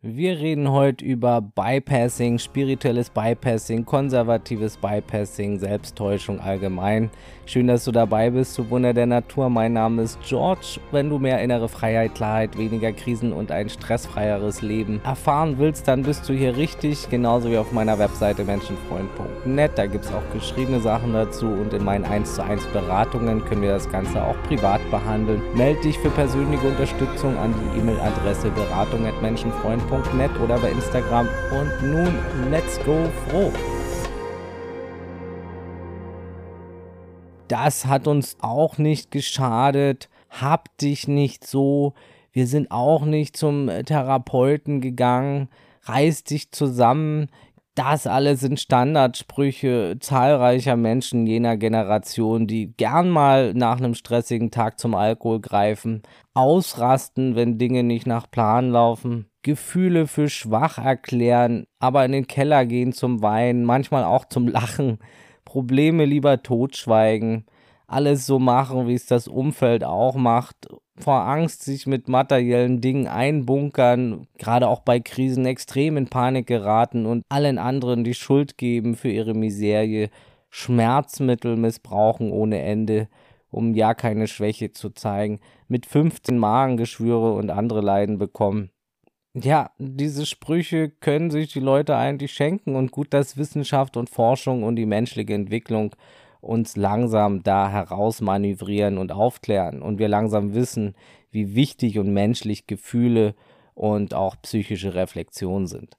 [0.00, 7.10] Wir reden heute über Bypassing, spirituelles Bypassing, konservatives Bypassing, Selbsttäuschung allgemein.
[7.46, 9.50] Schön, dass du dabei bist zu Wunder der Natur.
[9.50, 10.78] Mein Name ist George.
[10.92, 16.04] Wenn du mehr innere Freiheit, Klarheit, weniger Krisen und ein stressfreieres Leben erfahren willst, dann
[16.04, 19.72] bist du hier richtig, genauso wie auf meiner Webseite menschenfreund.net.
[19.74, 23.62] Da gibt es auch geschriebene Sachen dazu und in meinen 1 zu 1 Beratungen können
[23.62, 25.42] wir das Ganze auch privat behandeln.
[25.56, 31.28] Melde dich für persönliche Unterstützung an die E-Mail-Adresse beratung.menschenfreund.net www.froh.net oder bei Instagram.
[31.50, 32.14] Und nun,
[32.50, 33.52] let's go froh!
[37.48, 40.08] Das hat uns auch nicht geschadet.
[40.28, 41.94] Hab dich nicht so.
[42.30, 45.48] Wir sind auch nicht zum Therapeuten gegangen.
[45.84, 47.28] Reiß dich zusammen.
[47.74, 54.80] Das alles sind Standardsprüche zahlreicher Menschen jener Generation, die gern mal nach einem stressigen Tag
[54.80, 56.02] zum Alkohol greifen,
[56.34, 62.66] ausrasten, wenn Dinge nicht nach Plan laufen, Gefühle für schwach erklären, aber in den Keller
[62.66, 64.98] gehen zum Weinen, manchmal auch zum Lachen,
[65.46, 67.46] Probleme lieber totschweigen,
[67.86, 73.06] alles so machen, wie es das Umfeld auch macht, vor Angst sich mit materiellen Dingen
[73.06, 78.96] einbunkern, gerade auch bei Krisen extrem in Panik geraten und allen anderen die Schuld geben
[78.96, 80.10] für ihre Miserie,
[80.50, 83.08] Schmerzmittel missbrauchen ohne Ende,
[83.50, 88.68] um ja keine Schwäche zu zeigen, mit 15 Magengeschwüre und andere Leiden bekommen
[89.34, 94.62] ja, diese Sprüche können sich die Leute eigentlich schenken und gut, dass Wissenschaft und Forschung
[94.62, 95.94] und die menschliche Entwicklung
[96.40, 100.94] uns langsam da herausmanövrieren und aufklären und wir langsam wissen,
[101.30, 103.34] wie wichtig und menschlich Gefühle
[103.74, 105.96] und auch psychische Reflexion sind.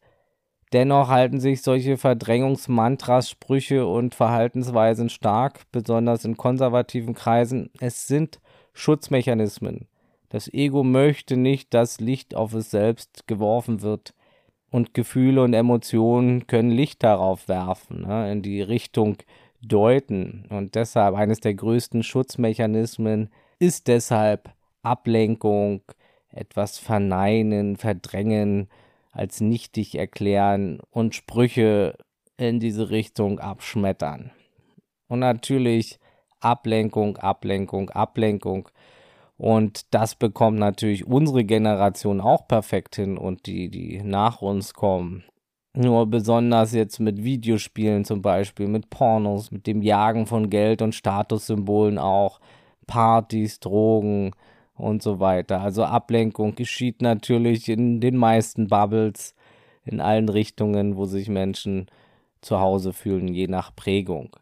[0.71, 7.71] Dennoch halten sich solche Verdrängungsmantras, Sprüche und Verhaltensweisen stark, besonders in konservativen Kreisen.
[7.79, 8.39] Es sind
[8.73, 9.87] Schutzmechanismen,
[10.29, 14.13] das Ego möchte nicht, dass Licht auf es selbst geworfen wird.
[14.71, 19.17] Und Gefühle und Emotionen können Licht darauf werfen, ne, in die Richtung
[19.61, 20.45] deuten.
[20.49, 24.51] Und deshalb eines der größten Schutzmechanismen ist deshalb
[24.83, 25.81] Ablenkung,
[26.31, 28.69] etwas verneinen, verdrängen,
[29.11, 31.97] als nichtig erklären und Sprüche
[32.37, 34.31] in diese Richtung abschmettern.
[35.07, 35.99] Und natürlich
[36.39, 38.69] Ablenkung, Ablenkung, Ablenkung.
[39.39, 45.23] Und das bekommt natürlich unsere Generation auch perfekt hin und die, die nach uns kommen.
[45.73, 50.93] Nur besonders jetzt mit Videospielen zum Beispiel, mit Pornos, mit dem Jagen von Geld und
[50.93, 52.41] Statussymbolen auch,
[52.85, 54.31] Partys, Drogen
[54.75, 55.61] und so weiter.
[55.61, 59.35] Also Ablenkung geschieht natürlich in den meisten Bubbles,
[59.85, 61.85] in allen Richtungen, wo sich Menschen
[62.41, 64.35] zu Hause fühlen, je nach Prägung.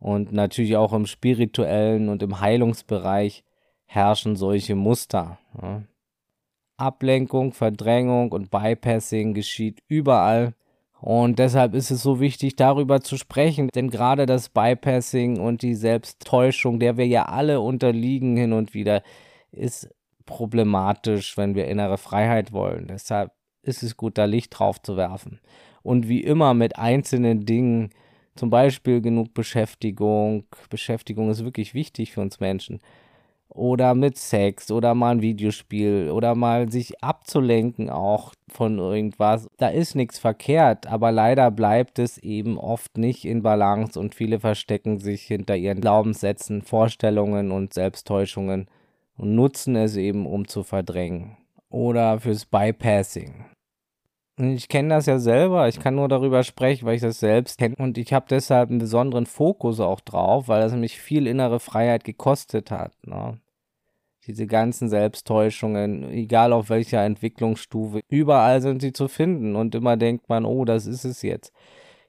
[0.00, 3.44] Und natürlich auch im spirituellen und im Heilungsbereich
[3.92, 5.38] herrschen solche Muster.
[5.60, 5.82] Ja.
[6.78, 10.54] Ablenkung, Verdrängung und Bypassing geschieht überall.
[11.00, 15.74] Und deshalb ist es so wichtig, darüber zu sprechen, denn gerade das Bypassing und die
[15.74, 19.02] Selbsttäuschung, der wir ja alle unterliegen hin und wieder,
[19.50, 19.90] ist
[20.24, 22.86] problematisch, wenn wir innere Freiheit wollen.
[22.86, 23.32] Deshalb
[23.62, 25.40] ist es gut, da Licht drauf zu werfen.
[25.82, 27.90] Und wie immer mit einzelnen Dingen,
[28.36, 30.44] zum Beispiel genug Beschäftigung.
[30.70, 32.80] Beschäftigung ist wirklich wichtig für uns Menschen
[33.54, 39.46] oder mit Sex oder mal ein Videospiel oder mal sich abzulenken auch von irgendwas.
[39.58, 44.40] Da ist nichts verkehrt, aber leider bleibt es eben oft nicht in Balance und viele
[44.40, 48.68] verstecken sich hinter ihren Glaubenssätzen, Vorstellungen und Selbsttäuschungen
[49.16, 51.36] und nutzen es eben, um zu verdrängen.
[51.68, 53.46] Oder fürs Bypassing.
[54.38, 57.76] Ich kenne das ja selber, ich kann nur darüber sprechen, weil ich das selbst kenne
[57.76, 62.04] und ich habe deshalb einen besonderen Fokus auch drauf, weil das mich viel innere Freiheit
[62.04, 62.94] gekostet hat.
[63.06, 63.38] Ne?
[64.26, 70.30] Diese ganzen Selbsttäuschungen, egal auf welcher Entwicklungsstufe, überall sind sie zu finden und immer denkt
[70.30, 71.52] man, oh, das ist es jetzt.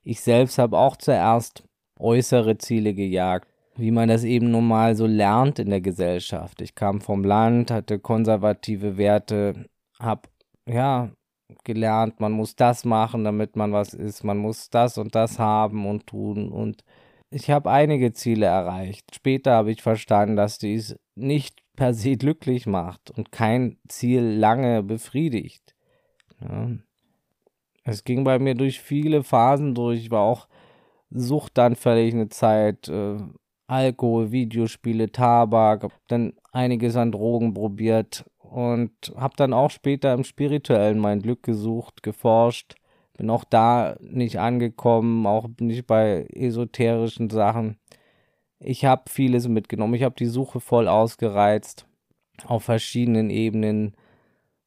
[0.03, 1.63] Ich selbst habe auch zuerst
[1.99, 6.61] äußere Ziele gejagt, wie man das eben nun mal so lernt in der Gesellschaft.
[6.61, 9.65] Ich kam vom Land, hatte konservative Werte,
[9.99, 10.29] habe
[10.65, 11.11] ja
[11.63, 15.87] gelernt, man muss das machen, damit man was ist, man muss das und das haben
[15.87, 16.83] und tun und
[17.29, 19.15] ich habe einige Ziele erreicht.
[19.15, 24.83] Später habe ich verstanden, dass dies nicht per se glücklich macht und kein Ziel lange
[24.83, 25.75] befriedigt.
[26.39, 26.69] Ja.
[27.85, 29.99] Es ging bei mir durch viele Phasen durch.
[29.99, 30.47] Ich war auch
[31.09, 32.87] suchtanfällig eine Zeit.
[32.87, 33.17] Äh,
[33.67, 40.99] Alkohol, Videospiele, Tabak, dann einiges an Drogen probiert und habe dann auch später im Spirituellen
[40.99, 42.75] mein Glück gesucht, geforscht.
[43.17, 47.77] Bin auch da nicht angekommen, auch nicht bei esoterischen Sachen.
[48.59, 49.95] Ich habe vieles mitgenommen.
[49.95, 51.87] Ich habe die Suche voll ausgereizt
[52.45, 53.95] auf verschiedenen Ebenen.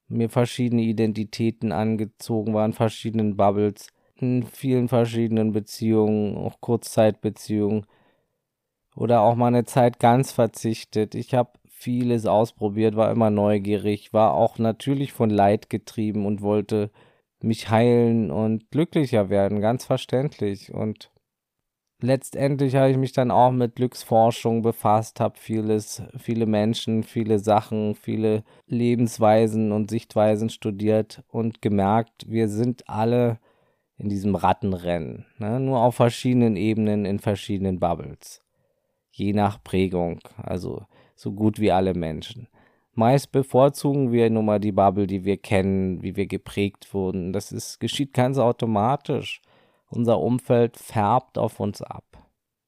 [0.08, 7.86] mir verschiedene Identitäten angezogen waren, verschiedenen Bubbles, in vielen verschiedenen Beziehungen, auch Kurzzeitbeziehungen
[8.96, 11.14] oder auch mal eine Zeit ganz verzichtet.
[11.14, 16.90] Ich habe vieles ausprobiert, war immer neugierig, war auch natürlich von Leid getrieben und wollte
[17.40, 20.72] mich heilen und glücklicher werden, ganz verständlich.
[20.72, 21.12] Und
[22.00, 27.94] letztendlich habe ich mich dann auch mit Glücksforschung befasst, habe vieles, viele Menschen, viele Sachen,
[27.94, 33.38] viele Lebensweisen und Sichtweisen studiert und gemerkt, wir sind alle
[33.98, 35.60] in diesem Rattenrennen, ne?
[35.60, 38.42] nur auf verschiedenen Ebenen in verschiedenen Bubbles,
[39.10, 42.46] je nach Prägung, also so gut wie alle Menschen.
[42.94, 47.32] Meist bevorzugen wir nun mal die Bubble, die wir kennen, wie wir geprägt wurden.
[47.32, 49.42] Das ist, geschieht ganz automatisch.
[49.90, 52.04] Unser Umfeld färbt auf uns ab.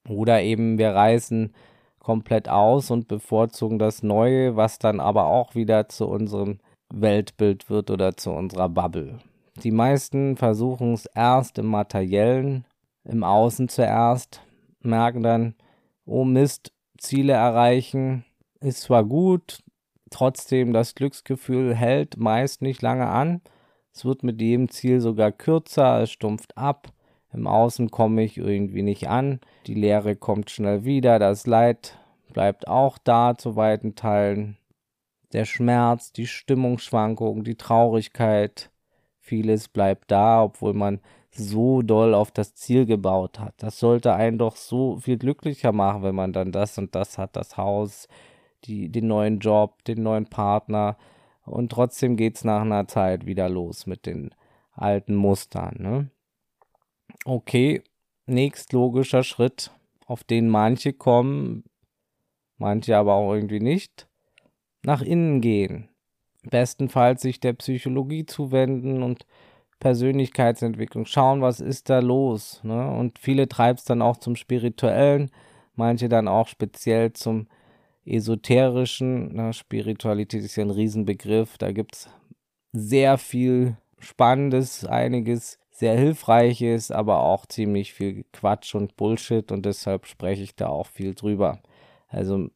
[0.09, 1.55] Oder eben wir reißen
[1.99, 6.59] komplett aus und bevorzugen das Neue, was dann aber auch wieder zu unserem
[6.93, 9.19] Weltbild wird oder zu unserer Bubble.
[9.63, 12.65] Die meisten versuchen es erst im Materiellen,
[13.05, 14.43] im Außen zuerst,
[14.81, 15.55] merken dann,
[16.05, 18.25] oh Mist, Ziele erreichen
[18.61, 19.63] ist zwar gut,
[20.11, 23.41] Trotzdem, das Glücksgefühl hält meist nicht lange an.
[23.93, 26.93] Es wird mit jedem Ziel sogar kürzer, es stumpft ab.
[27.33, 29.41] Im Außen komme ich irgendwie nicht an.
[29.67, 31.99] Die Leere kommt schnell wieder, das Leid
[32.33, 34.57] bleibt auch da zu weiten Teilen.
[35.33, 38.71] Der Schmerz, die Stimmungsschwankungen, die Traurigkeit,
[39.19, 41.01] vieles bleibt da, obwohl man
[41.31, 43.55] so doll auf das Ziel gebaut hat.
[43.59, 47.37] Das sollte einen doch so viel glücklicher machen, wenn man dann das und das hat,
[47.37, 48.09] das Haus,
[48.65, 50.97] die, den neuen Job, den neuen Partner.
[51.45, 54.35] Und trotzdem geht es nach einer Zeit wieder los mit den
[54.73, 55.77] alten Mustern.
[55.79, 56.11] Ne?
[57.25, 57.83] Okay,
[58.27, 59.73] nächst logischer Schritt,
[60.07, 61.65] auf den manche kommen,
[62.57, 64.09] manche aber auch irgendwie nicht,
[64.83, 65.89] nach innen gehen.
[66.43, 69.27] Bestenfalls sich der Psychologie zuwenden und
[69.81, 72.61] Persönlichkeitsentwicklung schauen, was ist da los.
[72.65, 72.91] Ne?
[72.91, 75.31] Und viele treibt es dann auch zum Spirituellen,
[75.75, 77.49] manche dann auch speziell zum
[78.09, 82.11] esoterischen, na, Spiritualität ist ja ein Riesenbegriff, da gibt es
[82.73, 89.53] sehr viel Spannendes, einiges sehr Hilfreiches, aber auch ziemlich viel Quatsch und Bullshit.
[89.53, 91.61] Und deshalb spreche ich da auch viel drüber.
[92.09, 92.49] Also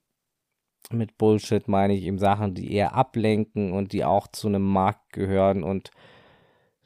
[0.91, 5.13] mit Bullshit meine ich eben Sachen, die eher ablenken und die auch zu einem Markt
[5.13, 5.91] gehören und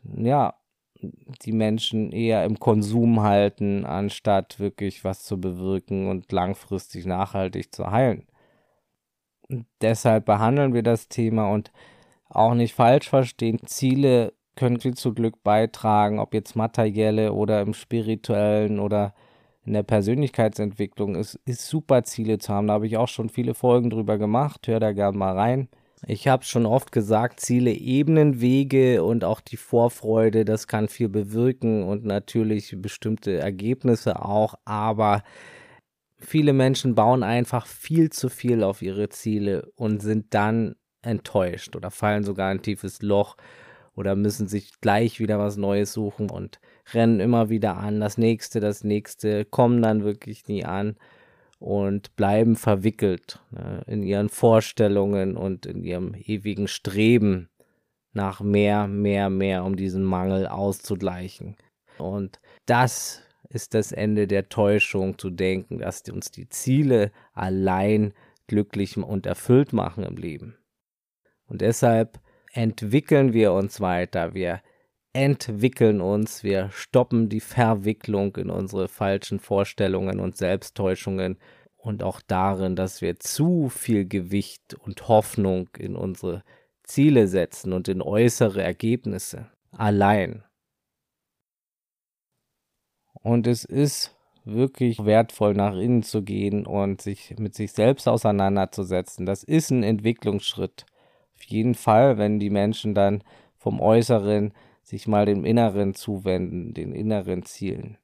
[0.05, 0.55] ja,
[1.01, 7.91] die Menschen eher im Konsum halten, anstatt wirklich was zu bewirken und langfristig nachhaltig zu
[7.91, 8.27] heilen
[9.81, 11.73] deshalb behandeln wir das Thema und
[12.29, 13.61] auch nicht falsch verstehen.
[13.67, 19.15] Ziele können viel zu Glück beitragen, ob jetzt materielle oder im spirituellen oder
[19.65, 21.17] in der Persönlichkeitsentwicklung.
[21.17, 22.69] Es ist super, Ziele zu haben.
[22.69, 24.67] Da habe ich auch schon viele Folgen drüber gemacht.
[24.67, 25.69] Hör da gerne mal rein.
[26.07, 31.09] Ich habe schon oft gesagt, Ziele ebnen Wege und auch die Vorfreude, das kann viel
[31.09, 35.23] bewirken und natürlich bestimmte Ergebnisse auch, aber
[36.19, 41.91] viele Menschen bauen einfach viel zu viel auf ihre Ziele und sind dann enttäuscht oder
[41.91, 43.37] fallen sogar in ein tiefes Loch
[43.95, 46.61] oder müssen sich gleich wieder was Neues suchen und
[46.93, 50.97] rennen immer wieder an, das nächste, das nächste, kommen dann wirklich nie an
[51.59, 57.49] und bleiben verwickelt ne, in ihren Vorstellungen und in ihrem ewigen Streben
[58.13, 61.57] nach mehr, mehr, mehr, um diesen Mangel auszugleichen.
[61.99, 68.13] Und das ist das Ende der Täuschung zu denken, dass uns die Ziele allein
[68.47, 70.57] glücklich und erfüllt machen im Leben.
[71.47, 72.21] Und deshalb
[72.53, 74.61] entwickeln wir uns weiter, wir
[75.13, 81.39] entwickeln uns, wir stoppen die Verwicklung in unsere falschen Vorstellungen und Selbsttäuschungen
[81.77, 86.43] und auch darin, dass wir zu viel Gewicht und Hoffnung in unsere
[86.83, 90.46] Ziele setzen und in äußere Ergebnisse allein.
[93.27, 99.27] Und es ist wirklich wertvoll, nach innen zu gehen und sich mit sich selbst auseinanderzusetzen.
[99.27, 100.87] Das ist ein Entwicklungsschritt.
[101.35, 103.25] Auf jeden Fall, wenn die Menschen dann
[103.57, 104.55] vom Äußeren
[104.85, 107.99] sich mal dem Inneren zuwenden, den inneren Zielen.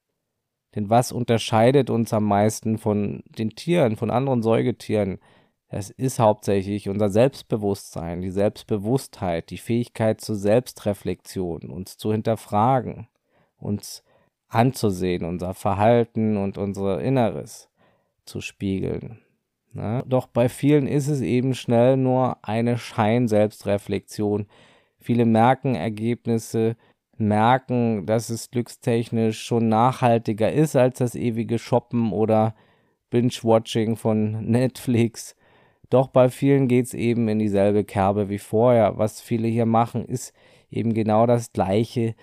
[0.74, 5.20] Denn was unterscheidet uns am meisten von den Tieren, von anderen Säugetieren?
[5.68, 13.06] Das ist hauptsächlich unser Selbstbewusstsein, die Selbstbewusstheit, die Fähigkeit zur Selbstreflexion, uns zu hinterfragen,
[13.56, 14.02] uns
[14.52, 17.68] anzusehen, unser Verhalten und unser Inneres
[18.24, 19.18] zu spiegeln.
[19.72, 20.02] Na?
[20.02, 24.46] Doch bei vielen ist es eben schnell nur eine Schein-Selbstreflexion.
[25.00, 26.76] Viele merken Ergebnisse,
[27.16, 32.54] merken, dass es glückstechnisch schon nachhaltiger ist als das ewige Shoppen oder
[33.10, 35.36] Binge-Watching von Netflix.
[35.90, 38.98] Doch bei vielen geht es eben in dieselbe Kerbe wie vorher.
[38.98, 40.32] Was viele hier machen, ist
[40.70, 42.14] eben genau das gleiche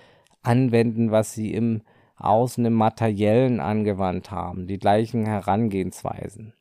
[0.42, 1.82] anwenden, was sie im
[2.20, 6.54] Außen im Materiellen angewandt haben, die gleichen Herangehensweisen.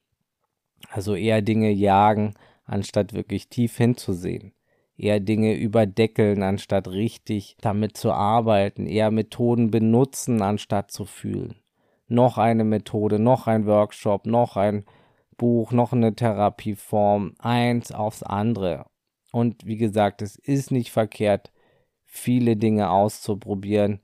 [0.91, 2.35] Also eher Dinge jagen,
[2.65, 4.53] anstatt wirklich tief hinzusehen.
[4.97, 8.87] Eher Dinge überdeckeln, anstatt richtig damit zu arbeiten.
[8.87, 11.57] Eher Methoden benutzen, anstatt zu fühlen.
[12.09, 14.85] Noch eine Methode, noch ein Workshop, noch ein
[15.37, 18.87] Buch, noch eine Therapieform, eins aufs andere.
[19.31, 21.53] Und wie gesagt, es ist nicht verkehrt,
[22.05, 24.01] viele Dinge auszuprobieren,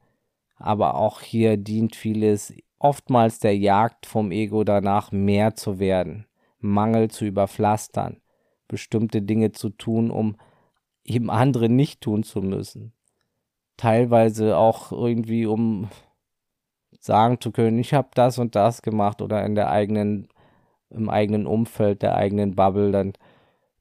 [0.64, 6.26] aber auch hier dient vieles oftmals der Jagd vom Ego danach, mehr zu werden,
[6.58, 8.22] Mangel zu überpflastern,
[8.66, 10.36] bestimmte Dinge zu tun, um
[11.04, 12.94] eben andere nicht tun zu müssen.
[13.76, 15.90] Teilweise auch irgendwie, um
[16.98, 20.28] sagen zu können, ich habe das und das gemacht oder in der eigenen,
[20.88, 23.12] im eigenen Umfeld, der eigenen Bubble dann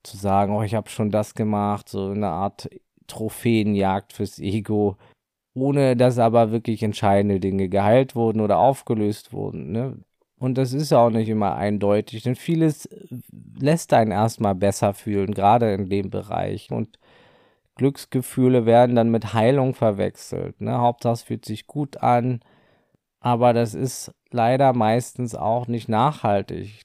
[0.04, 2.70] zu sagen, oh, ich habe schon das gemacht, so eine Art
[3.08, 4.98] Trophäenjagd fürs Ego,
[5.54, 9.72] ohne dass aber wirklich entscheidende Dinge geheilt wurden oder aufgelöst wurden.
[9.72, 9.98] Ne?
[10.40, 12.90] Und das ist auch nicht immer eindeutig, denn vieles
[13.60, 16.72] lässt einen erstmal besser fühlen, gerade in dem Bereich.
[16.72, 17.00] Und
[17.76, 20.60] Glücksgefühle werden dann mit Heilung verwechselt.
[20.62, 20.78] Ne?
[20.80, 22.42] Hauptsache es fühlt sich gut an,
[23.20, 26.84] aber das ist leider meistens auch nicht nachhaltig.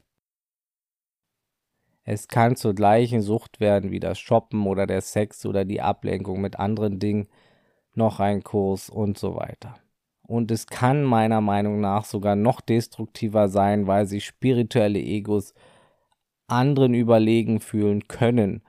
[2.05, 6.41] Es kann zur gleichen Sucht werden wie das Shoppen oder der Sex oder die Ablenkung
[6.41, 7.29] mit anderen Dingen,
[7.99, 9.75] noch ein Kurs und so weiter.
[10.23, 15.52] Und es kann meiner Meinung nach sogar noch destruktiver sein, weil sich spirituelle Egos
[16.47, 18.62] anderen überlegen fühlen können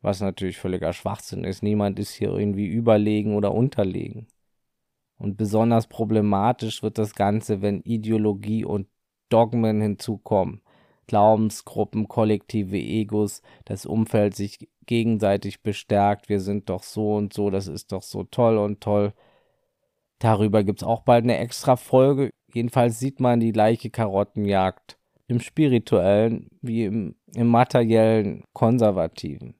[0.00, 1.62] was natürlich völliger Schwachsinn ist.
[1.62, 4.28] Niemand ist hier irgendwie überlegen oder unterlegen.
[5.16, 8.86] Und besonders problematisch wird das Ganze, wenn Ideologie und
[9.28, 10.62] Dogmen hinzukommen.
[11.08, 17.68] Glaubensgruppen, kollektive Egos, das Umfeld sich gegenseitig bestärkt, wir sind doch so und so, das
[17.68, 19.12] ist doch so toll und toll.
[20.18, 22.30] Darüber gibt es auch bald eine extra Folge.
[22.52, 29.54] Jedenfalls sieht man die gleiche Karottenjagd im spirituellen wie im, im materiellen konservativen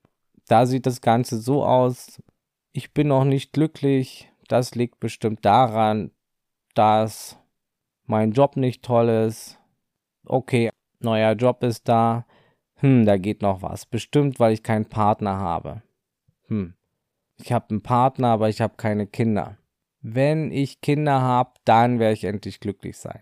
[0.49, 2.21] da sieht das Ganze so aus,
[2.73, 6.11] ich bin noch nicht glücklich, das liegt bestimmt daran,
[6.75, 7.39] dass
[8.07, 9.59] mein Job nicht toll ist.
[10.25, 10.71] Okay,
[11.01, 12.27] neuer Job ist da.
[12.79, 13.87] Hm, da geht noch was.
[13.87, 15.83] Bestimmt, weil ich keinen Partner habe.
[16.47, 16.75] Hm.
[17.37, 19.59] Ich habe einen Partner, aber ich habe keine Kinder.
[20.01, 23.21] Wenn ich Kinder habe, dann werde ich endlich glücklich sein.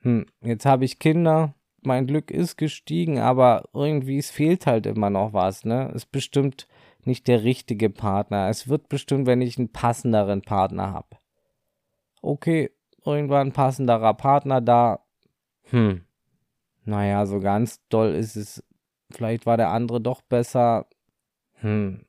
[0.00, 5.10] Hm, jetzt habe ich Kinder, mein Glück ist gestiegen, aber irgendwie es fehlt halt immer
[5.10, 5.90] noch was, ne?
[5.94, 6.66] Ist bestimmt
[7.04, 8.48] nicht der richtige Partner.
[8.48, 11.16] Es wird bestimmt, wenn ich einen passenderen Partner habe.
[12.22, 12.70] Okay,
[13.04, 15.04] irgendwann passenderer Partner da.
[15.70, 16.04] Hm.
[16.84, 18.62] Naja, so ganz doll ist es.
[19.10, 20.86] Vielleicht war der andere doch besser.
[21.60, 22.04] Hm.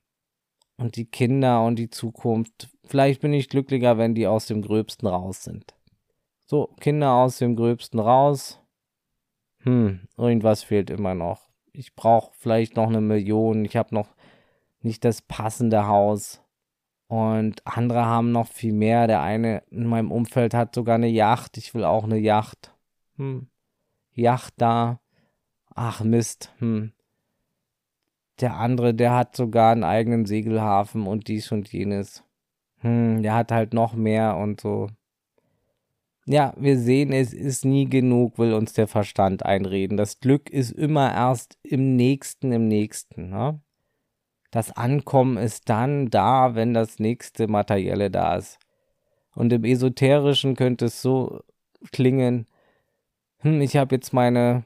[0.77, 2.69] Und die Kinder und die Zukunft.
[2.83, 5.73] Vielleicht bin ich glücklicher, wenn die aus dem Gröbsten raus sind.
[6.45, 8.59] So, Kinder aus dem Gröbsten raus
[9.65, 11.49] hm, irgendwas fehlt immer noch.
[11.73, 13.65] Ich brauche vielleicht noch eine Million.
[13.65, 14.15] Ich habe noch
[14.81, 16.41] nicht das passende Haus.
[17.07, 19.07] Und andere haben noch viel mehr.
[19.07, 21.57] Der eine in meinem Umfeld hat sogar eine Yacht.
[21.57, 22.75] Ich will auch eine Yacht.
[23.17, 23.47] Hm.
[24.15, 24.99] Yacht da.
[25.73, 26.53] Ach Mist.
[26.59, 26.93] Hm.
[28.39, 32.23] Der andere, der hat sogar einen eigenen Segelhafen und dies und jenes.
[32.79, 34.89] Hm, der hat halt noch mehr und so.
[36.25, 39.95] Ja, wir sehen, es ist nie genug, will uns der Verstand einreden.
[39.95, 43.29] Das Glück ist immer erst im nächsten, im nächsten.
[43.29, 43.61] Ne?
[44.49, 48.57] Das Ankommen ist dann da, wenn das nächste Materielle da ist.
[49.35, 51.41] Und im Esoterischen könnte es so
[51.91, 52.47] klingen,
[53.45, 54.65] hm, ich habe jetzt meine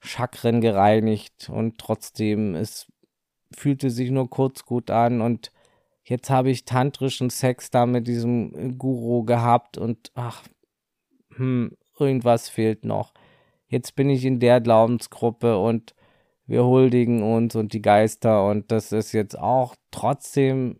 [0.00, 2.86] Chakren gereinigt und trotzdem, es
[3.52, 5.50] fühlte sich nur kurz gut an und
[6.04, 10.44] jetzt habe ich tantrischen Sex da mit diesem Guru gehabt und ach,
[11.34, 13.12] hm, irgendwas fehlt noch.
[13.66, 15.96] Jetzt bin ich in der Glaubensgruppe und
[16.46, 20.78] wir huldigen uns und die Geister und das ist jetzt auch trotzdem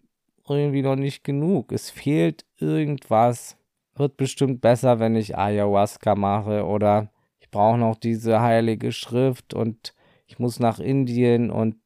[0.48, 1.72] irgendwie noch nicht genug.
[1.72, 3.56] Es fehlt irgendwas.
[3.94, 9.94] Wird bestimmt besser, wenn ich Ayahuasca mache oder ich brauche noch diese heilige Schrift und
[10.26, 11.76] ich muss nach Indien und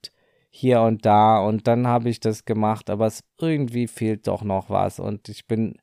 [0.50, 4.70] hier und da und dann habe ich das gemacht, aber es irgendwie fehlt doch noch
[4.70, 5.76] was und ich bin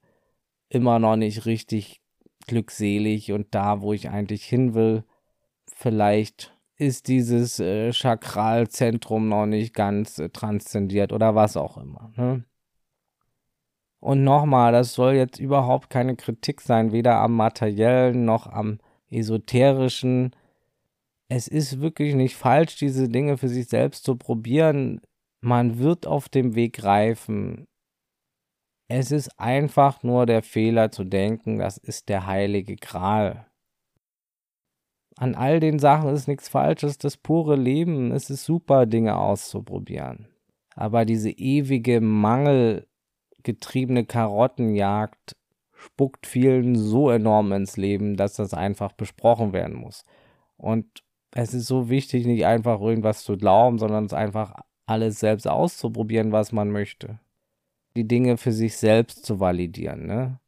[0.70, 2.02] immer noch nicht richtig
[2.48, 5.04] glückselig und da, wo ich eigentlich hin will.
[5.68, 12.12] Vielleicht ist dieses äh, Chakralzentrum noch nicht ganz äh, transzendiert oder was auch immer.
[12.16, 12.44] Ne?
[14.04, 18.80] Und nochmal, das soll jetzt überhaupt keine Kritik sein, weder am materiellen noch am
[19.10, 20.36] esoterischen.
[21.30, 25.00] es ist wirklich nicht falsch, diese Dinge für sich selbst zu probieren.
[25.40, 27.66] Man wird auf dem Weg reifen.
[28.90, 33.46] Es ist einfach nur der Fehler zu denken, das ist der heilige Gral.
[35.16, 40.28] An all den Sachen ist nichts Falsches, das pure Leben, es ist super, Dinge auszuprobieren.
[40.76, 42.02] Aber diese ewige
[43.44, 45.36] mangelgetriebene Karottenjagd
[45.74, 50.06] spuckt vielen so enorm ins Leben, dass das einfach besprochen werden muss.
[50.58, 54.54] Und es ist so wichtig, nicht einfach irgendwas zu glauben, sondern es einfach
[54.86, 57.20] alles selbst auszuprobieren, was man möchte.
[57.96, 60.40] Die Dinge für sich selbst zu validieren, ne?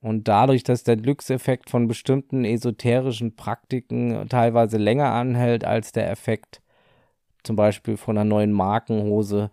[0.00, 6.62] Und dadurch, dass der Glückseffekt von bestimmten esoterischen Praktiken teilweise länger anhält als der Effekt
[7.42, 9.50] zum Beispiel von einer neuen Markenhose,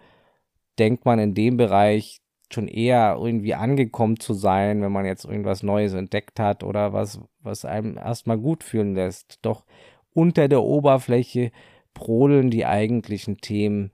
[0.80, 2.23] denkt man in dem Bereich
[2.54, 7.20] schon eher irgendwie angekommen zu sein, wenn man jetzt irgendwas Neues entdeckt hat oder was,
[7.40, 9.40] was einem erstmal gut fühlen lässt.
[9.42, 9.66] Doch
[10.14, 11.52] unter der Oberfläche
[11.94, 13.92] brodeln die eigentlichen Themen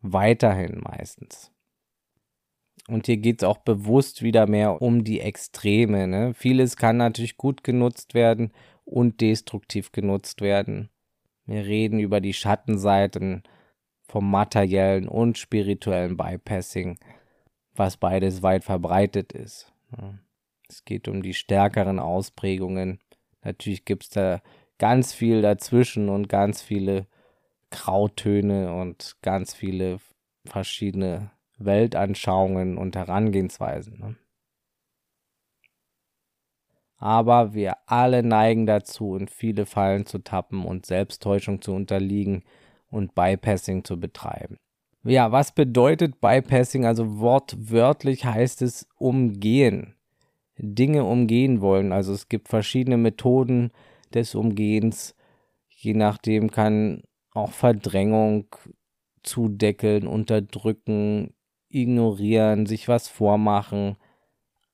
[0.00, 1.52] weiterhin meistens.
[2.88, 6.08] Und hier geht es auch bewusst wieder mehr um die Extreme.
[6.08, 6.34] Ne?
[6.34, 8.52] Vieles kann natürlich gut genutzt werden
[8.84, 10.90] und destruktiv genutzt werden.
[11.46, 13.42] Wir reden über die Schattenseiten
[14.02, 16.98] vom materiellen und spirituellen Bypassing,
[17.80, 19.72] was beides weit verbreitet ist.
[20.68, 23.00] Es geht um die stärkeren Ausprägungen.
[23.42, 24.42] Natürlich gibt es da
[24.78, 27.06] ganz viel dazwischen und ganz viele
[27.70, 29.98] Grautöne und ganz viele
[30.44, 33.98] verschiedene Weltanschauungen und Herangehensweisen.
[33.98, 34.16] Ne?
[36.98, 42.44] Aber wir alle neigen dazu, in viele Fallen zu tappen und Selbsttäuschung zu unterliegen
[42.90, 44.58] und Bypassing zu betreiben.
[45.02, 46.84] Ja, was bedeutet Bypassing?
[46.84, 49.94] Also wortwörtlich heißt es umgehen.
[50.58, 51.92] Dinge umgehen wollen.
[51.92, 53.70] Also es gibt verschiedene Methoden
[54.12, 55.14] des Umgehens.
[55.68, 57.02] Je nachdem kann
[57.32, 58.48] auch Verdrängung
[59.22, 61.34] zudeckeln, unterdrücken,
[61.70, 63.96] ignorieren, sich was vormachen,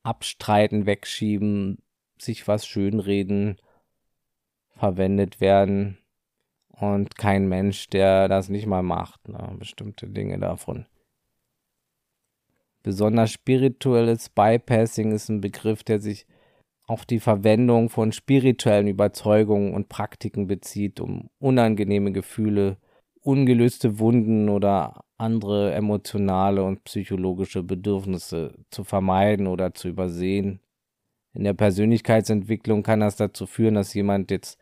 [0.02, 1.78] abstreiten, wegschieben,
[2.18, 3.60] sich was schönreden,
[4.76, 5.99] verwendet werden.
[6.78, 9.54] Und kein Mensch, der das nicht mal macht, ne?
[9.58, 10.86] bestimmte Dinge davon.
[12.82, 16.26] Besonders spirituelles Bypassing ist ein Begriff, der sich
[16.86, 22.76] auf die Verwendung von spirituellen Überzeugungen und Praktiken bezieht, um unangenehme Gefühle,
[23.23, 30.60] ungelöste Wunden oder andere emotionale und psychologische Bedürfnisse zu vermeiden oder zu übersehen.
[31.32, 34.58] In der Persönlichkeitsentwicklung kann das dazu führen, dass jemand jetzt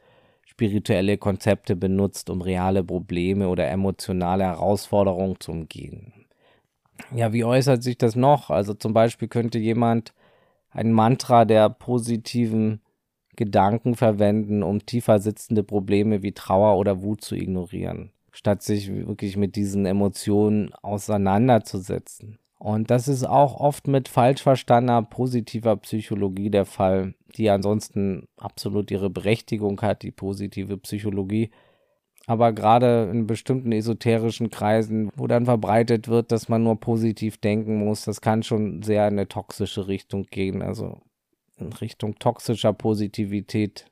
[0.55, 6.13] spirituelle Konzepte benutzt, um reale Probleme oder emotionale Herausforderungen zu umgehen.
[7.13, 8.51] Ja, wie äußert sich das noch?
[8.51, 10.15] Also zum Beispiel könnte jemand
[10.71, 12.81] ein Mantra der positiven
[13.37, 19.37] Gedanken verwenden, um tiefer sitzende Probleme wie Trauer oder Wut zu ignorieren statt sich wirklich
[19.37, 22.39] mit diesen Emotionen auseinanderzusetzen.
[22.65, 28.91] Und das ist auch oft mit falsch verstandener positiver Psychologie der Fall, die ansonsten absolut
[28.91, 31.51] ihre Berechtigung hat, die positive Psychologie.
[32.27, 37.85] Aber gerade in bestimmten esoterischen Kreisen, wo dann verbreitet wird, dass man nur positiv denken
[37.85, 40.63] muss, das kann schon sehr in eine toxische Richtung gehen.
[40.63, 41.03] Also
[41.59, 43.91] in Richtung toxischer Positivität.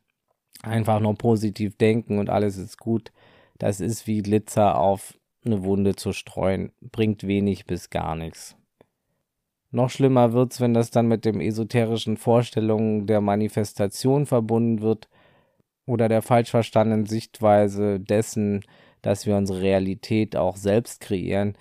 [0.63, 3.13] Einfach nur positiv denken und alles ist gut.
[3.59, 5.13] Das ist wie Glitzer auf
[5.45, 8.57] eine Wunde zu streuen, bringt wenig bis gar nichts.
[9.73, 15.09] Noch schlimmer wird's, wenn das dann mit dem esoterischen Vorstellungen der Manifestation verbunden wird
[15.87, 18.65] oder der falsch verstandenen Sichtweise dessen,
[19.01, 21.55] dass wir unsere Realität auch selbst kreieren.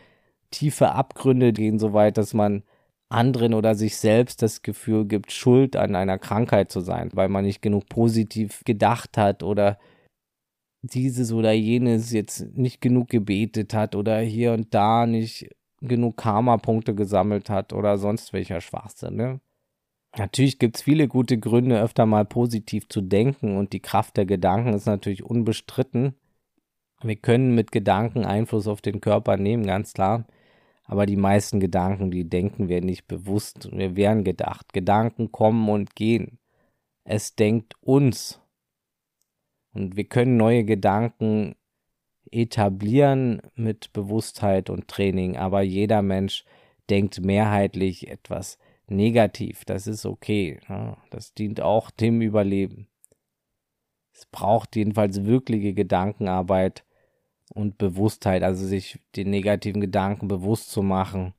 [0.51, 2.63] Tiefe Abgründe gehen so weit, dass man
[3.09, 7.45] anderen oder sich selbst das Gefühl gibt, schuld an einer Krankheit zu sein, weil man
[7.45, 9.79] nicht genug positiv gedacht hat oder
[10.81, 15.49] dieses oder jenes jetzt nicht genug gebetet hat oder hier und da nicht
[15.81, 19.15] genug Karma-Punkte gesammelt hat oder sonst welcher Schwachsinn.
[19.15, 19.39] Ne?
[20.17, 24.25] Natürlich gibt es viele gute Gründe, öfter mal positiv zu denken und die Kraft der
[24.25, 26.15] Gedanken ist natürlich unbestritten.
[27.01, 30.25] Wir können mit Gedanken Einfluss auf den Körper nehmen, ganz klar.
[30.83, 33.69] Aber die meisten Gedanken, die denken wir nicht bewusst.
[33.71, 34.73] Wir wären gedacht.
[34.73, 36.37] Gedanken kommen und gehen.
[37.05, 38.41] Es denkt uns
[39.73, 41.55] und wir können neue Gedanken
[42.31, 46.45] etablieren mit Bewusstheit und Training, aber jeder Mensch
[46.89, 49.65] denkt mehrheitlich etwas negativ.
[49.65, 50.59] Das ist okay.
[51.09, 52.87] Das dient auch dem Überleben.
[54.13, 56.83] Es braucht jedenfalls wirkliche Gedankenarbeit
[57.53, 61.33] und Bewusstheit, also sich den negativen Gedanken bewusst zu machen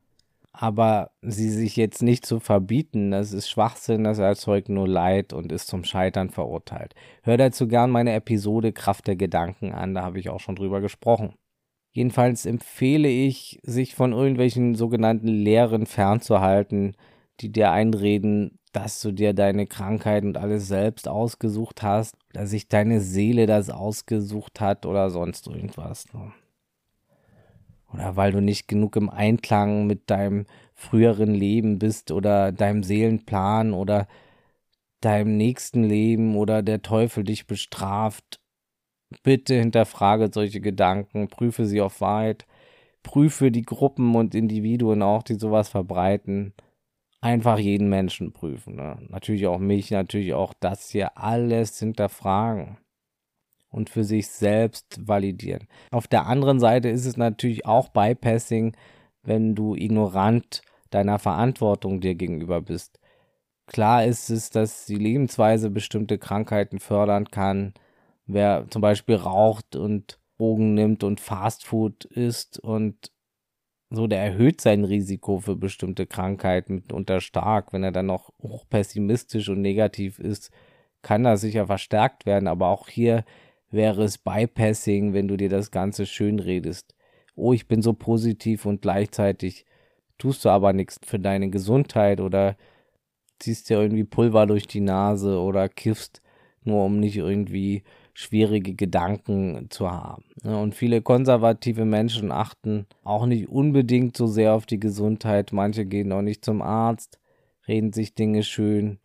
[0.52, 5.50] aber sie sich jetzt nicht zu verbieten, das ist Schwachsinn, das erzeugt nur Leid und
[5.50, 6.94] ist zum Scheitern verurteilt.
[7.22, 10.80] Hör dazu gern meine Episode Kraft der Gedanken an, da habe ich auch schon drüber
[10.80, 11.34] gesprochen.
[11.92, 16.96] Jedenfalls empfehle ich, sich von irgendwelchen sogenannten Lehren fernzuhalten,
[17.40, 22.68] die dir einreden, dass du dir deine Krankheit und alles selbst ausgesucht hast, dass sich
[22.68, 26.12] deine Seele das ausgesucht hat oder sonst irgendwas.
[26.14, 26.32] Ne?
[27.92, 33.72] Oder weil du nicht genug im Einklang mit deinem früheren Leben bist oder deinem Seelenplan
[33.72, 34.08] oder
[35.00, 38.40] deinem nächsten Leben oder der Teufel dich bestraft.
[39.22, 42.46] Bitte hinterfrage solche Gedanken, prüfe sie auf Wahrheit,
[43.02, 46.54] prüfe die Gruppen und Individuen auch, die sowas verbreiten.
[47.20, 48.76] Einfach jeden Menschen prüfen.
[48.76, 48.98] Ne?
[49.08, 52.78] Natürlich auch mich, natürlich auch das hier alles hinterfragen
[53.72, 55.66] und für sich selbst validieren.
[55.90, 58.76] Auf der anderen Seite ist es natürlich auch Bypassing,
[59.22, 63.00] wenn du ignorant deiner Verantwortung dir gegenüber bist.
[63.66, 67.72] Klar ist es, dass die Lebensweise bestimmte Krankheiten fördern kann.
[68.26, 73.12] Wer zum Beispiel raucht und Drogen nimmt und Fastfood isst und
[73.90, 77.72] so, der erhöht sein Risiko für bestimmte Krankheiten mitunter stark.
[77.72, 80.50] Wenn er dann noch hoch pessimistisch und negativ ist,
[81.02, 82.48] kann das sicher verstärkt werden.
[82.48, 83.24] Aber auch hier
[83.72, 86.94] wäre es Bypassing, wenn du dir das Ganze schön redest.
[87.34, 89.64] Oh, ich bin so positiv und gleichzeitig
[90.18, 92.56] tust du aber nichts für deine Gesundheit oder
[93.38, 96.22] ziehst dir irgendwie Pulver durch die Nase oder kiffst,
[96.62, 97.82] nur um nicht irgendwie
[98.14, 100.24] schwierige Gedanken zu haben.
[100.44, 100.56] Ne?
[100.56, 105.52] Und viele konservative Menschen achten auch nicht unbedingt so sehr auf die Gesundheit.
[105.52, 107.18] Manche gehen auch nicht zum Arzt,
[107.66, 108.98] reden sich Dinge schön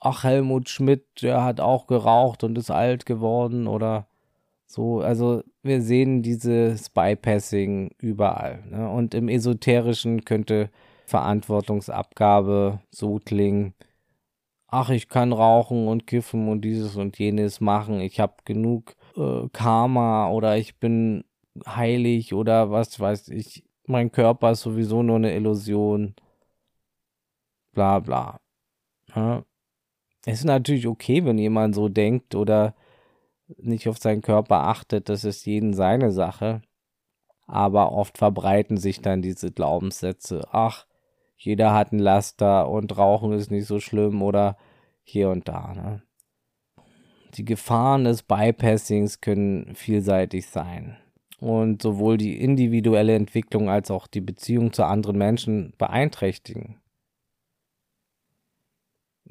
[0.00, 4.06] ach, Helmut Schmidt, der hat auch geraucht und ist alt geworden oder
[4.66, 5.00] so.
[5.00, 8.64] Also wir sehen dieses Bypassing überall.
[8.70, 8.90] Ne?
[8.90, 10.70] Und im Esoterischen könnte
[11.06, 13.74] Verantwortungsabgabe so klingen.
[14.68, 18.00] Ach, ich kann rauchen und kiffen und dieses und jenes machen.
[18.00, 21.24] Ich habe genug äh, Karma oder ich bin
[21.66, 23.64] heilig oder was weiß ich.
[23.86, 26.14] Mein Körper ist sowieso nur eine Illusion.
[27.72, 28.40] Bla bla.
[29.14, 29.44] Ja?
[30.26, 32.74] Es ist natürlich okay, wenn jemand so denkt oder
[33.56, 36.62] nicht auf seinen Körper achtet, das ist jeden seine Sache.
[37.46, 40.46] Aber oft verbreiten sich dann diese Glaubenssätze.
[40.52, 40.86] Ach,
[41.36, 44.56] jeder hat ein Laster und Rauchen ist nicht so schlimm oder
[45.02, 45.72] hier und da.
[45.74, 46.02] Ne?
[47.34, 50.96] Die Gefahren des Bypassings können vielseitig sein
[51.40, 56.80] und sowohl die individuelle Entwicklung als auch die Beziehung zu anderen Menschen beeinträchtigen.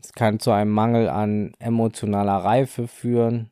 [0.02, 3.50] Es kann zu einem Mangel an emotionaler Reife führen,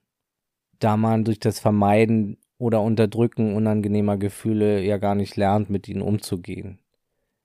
[0.80, 6.02] da man durch das Vermeiden oder Unterdrücken unangenehmer Gefühle ja gar nicht lernt, mit ihnen
[6.02, 6.80] umzugehen.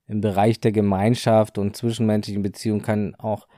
[0.07, 3.49] Im Bereich der Gemeinschaft und zwischenmenschlichen Beziehungen kann auch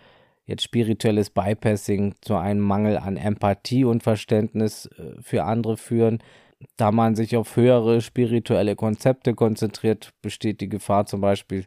[0.47, 6.19] jetzt spirituelles Bypassing zu einem Mangel an Empathie und Verständnis äh, für andere führen.
[6.77, 11.67] Da man sich auf höhere spirituelle Konzepte konzentriert, besteht die Gefahr zum Beispiel,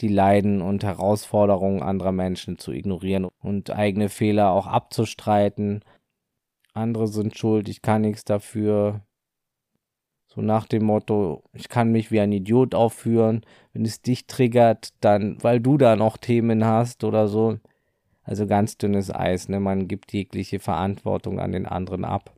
[0.00, 5.84] die Leiden und Herausforderungen anderer Menschen zu ignorieren und eigene Fehler auch abzustreiten.
[6.74, 9.02] Andere sind schuld, ich kann nichts dafür.
[10.26, 13.44] So nach dem Motto, ich kann mich wie ein Idiot aufführen.
[13.72, 17.58] Wenn es dich triggert, dann, weil du da noch Themen hast oder so.
[18.22, 19.58] Also ganz dünnes Eis, ne?
[19.58, 22.37] Man gibt jegliche Verantwortung an den anderen ab.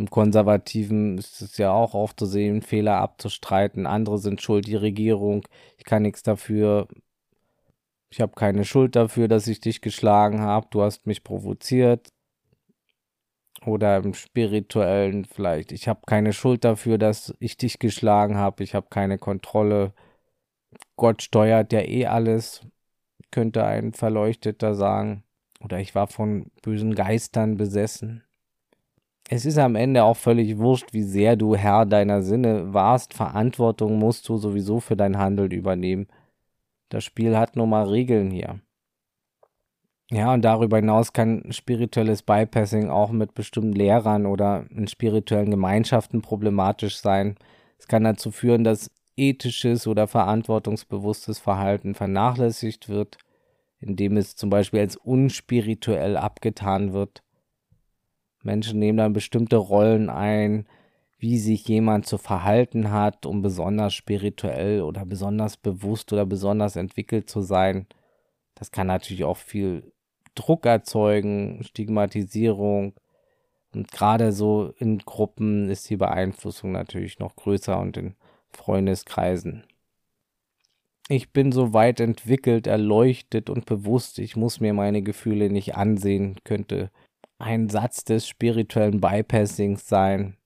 [0.00, 3.86] Im Konservativen ist es ja auch oft zu sehen, Fehler abzustreiten.
[3.86, 5.46] Andere sind schuld, die Regierung.
[5.76, 6.88] Ich kann nichts dafür.
[8.08, 10.68] Ich habe keine Schuld dafür, dass ich dich geschlagen habe.
[10.70, 12.08] Du hast mich provoziert.
[13.66, 15.70] Oder im spirituellen vielleicht.
[15.70, 18.64] Ich habe keine Schuld dafür, dass ich dich geschlagen habe.
[18.64, 19.92] Ich habe keine Kontrolle.
[20.96, 22.66] Gott steuert ja eh alles,
[23.30, 25.24] könnte ein Verleuchteter sagen.
[25.62, 28.24] Oder ich war von bösen Geistern besessen
[29.32, 33.14] es ist am Ende auch völlig wurscht, wie sehr du Herr deiner Sinne warst.
[33.14, 36.08] Verantwortung musst du sowieso für dein Handeln übernehmen.
[36.88, 38.58] Das Spiel hat nun mal Regeln hier.
[40.10, 46.22] Ja, und darüber hinaus kann spirituelles Bypassing auch mit bestimmten Lehrern oder in spirituellen Gemeinschaften
[46.22, 47.36] problematisch sein.
[47.78, 53.18] Es kann dazu führen, dass ethisches oder verantwortungsbewusstes Verhalten vernachlässigt wird,
[53.78, 57.22] indem es zum Beispiel als unspirituell abgetan wird.
[58.42, 60.66] Menschen nehmen dann bestimmte Rollen ein,
[61.18, 67.28] wie sich jemand zu verhalten hat, um besonders spirituell oder besonders bewusst oder besonders entwickelt
[67.28, 67.86] zu sein.
[68.54, 69.92] Das kann natürlich auch viel
[70.34, 72.94] Druck erzeugen, Stigmatisierung.
[73.74, 78.14] Und gerade so in Gruppen ist die Beeinflussung natürlich noch größer und in
[78.52, 79.64] Freundeskreisen.
[81.08, 86.36] ich bin so weit entwickelt, erleuchtet und bewusst, ich muss mir meine Gefühle nicht ansehen,
[86.44, 86.90] könnte
[87.40, 90.36] ein Satz des spirituellen Bypassings sein,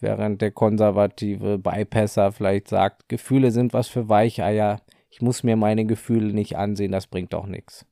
[0.00, 5.84] während der konservative Bypasser vielleicht sagt, Gefühle sind was für Weicheier, ich muss mir meine
[5.84, 7.86] Gefühle nicht ansehen, das bringt auch nichts.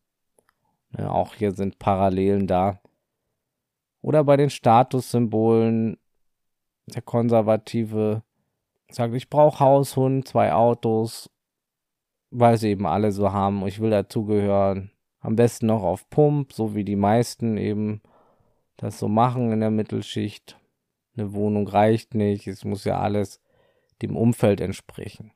[0.97, 2.81] Ja, auch hier sind Parallelen da.
[4.01, 5.99] Oder bei den Statussymbolen,
[6.87, 8.23] der konservative
[8.91, 11.31] sagt, ich brauche Haus, Hund, zwei Autos,
[12.31, 13.67] weil sie eben alle so haben.
[13.67, 14.91] Ich will dazugehören.
[15.21, 18.01] Am besten noch auf Pump, so wie die meisten eben
[18.77, 20.59] das so machen in der Mittelschicht.
[21.17, 23.41] Eine Wohnung reicht nicht, es muss ja alles
[24.01, 25.33] dem Umfeld entsprechen.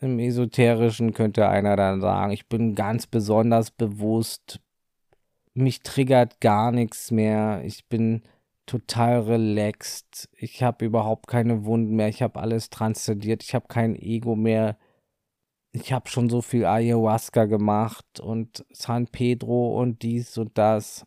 [0.00, 4.60] Im Esoterischen könnte einer dann sagen, ich bin ganz besonders bewusst,
[5.54, 8.22] mich triggert gar nichts mehr, ich bin
[8.66, 13.96] total relaxed, ich habe überhaupt keine Wunden mehr, ich habe alles transzendiert, ich habe kein
[13.96, 14.76] Ego mehr,
[15.72, 21.04] ich habe schon so viel Ayahuasca gemacht und San Pedro und dies und das.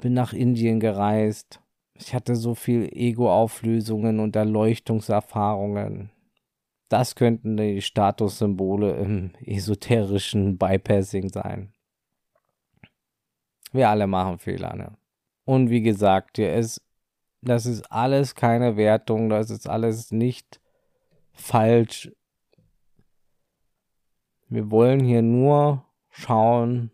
[0.00, 1.60] Bin nach Indien gereist.
[1.94, 6.10] Ich hatte so viel Ego-Auflösungen und Erleuchtungserfahrungen.
[6.88, 11.72] Das könnten die Statussymbole im esoterischen Bypassing sein.
[13.72, 14.96] Wir alle machen Fehler, ne?
[15.44, 16.82] Und wie gesagt, hier ist,
[17.40, 20.60] das ist alles keine Wertung, das ist alles nicht
[21.32, 22.10] falsch
[24.48, 26.90] wir wollen hier nur schauen,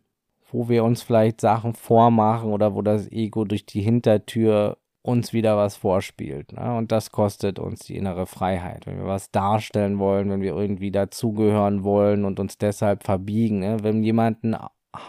[0.51, 5.57] wo wir uns vielleicht Sachen vormachen oder wo das Ego durch die Hintertür uns wieder
[5.57, 6.53] was vorspielt.
[6.53, 6.77] Ne?
[6.77, 8.87] Und das kostet uns die innere Freiheit.
[8.87, 13.61] Wenn wir was darstellen wollen, wenn wir irgendwie dazugehören wollen und uns deshalb verbiegen.
[13.61, 13.79] Ne?
[13.83, 14.57] Wenn jemand ein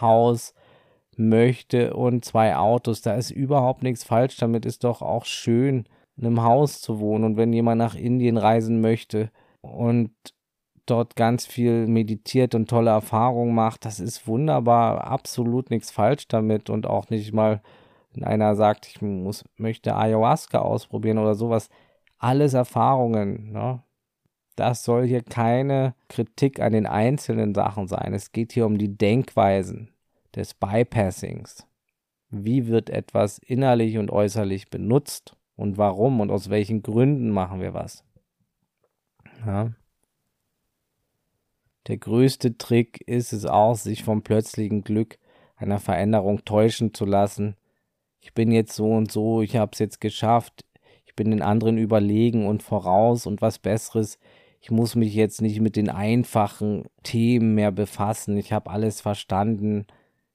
[0.00, 0.54] Haus
[1.16, 5.84] möchte und zwei Autos, da ist überhaupt nichts falsch damit, ist doch auch schön,
[6.16, 7.24] in einem Haus zu wohnen.
[7.24, 9.30] Und wenn jemand nach Indien reisen möchte
[9.60, 10.10] und
[10.86, 16.70] dort ganz viel meditiert und tolle Erfahrungen macht, das ist wunderbar, absolut nichts falsch damit
[16.70, 17.62] und auch nicht mal,
[18.12, 21.68] wenn einer sagt, ich muss, möchte Ayahuasca ausprobieren oder sowas,
[22.18, 23.82] alles Erfahrungen, ne?
[24.56, 28.14] Das soll hier keine Kritik an den einzelnen Sachen sein.
[28.14, 29.90] Es geht hier um die Denkweisen
[30.36, 31.66] des Bypassings.
[32.30, 37.74] Wie wird etwas innerlich und äußerlich benutzt und warum und aus welchen Gründen machen wir
[37.74, 38.04] was?
[39.44, 39.72] Ja.
[41.86, 45.18] Der größte Trick ist es auch, sich vom plötzlichen Glück
[45.56, 47.56] einer Veränderung täuschen zu lassen.
[48.20, 50.64] Ich bin jetzt so und so, ich habe es jetzt geschafft,
[51.04, 54.18] ich bin den anderen überlegen und voraus und was Besseres.
[54.62, 58.38] Ich muss mich jetzt nicht mit den einfachen Themen mehr befassen.
[58.38, 59.86] Ich habe alles verstanden.